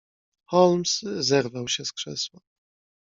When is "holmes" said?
0.45-0.99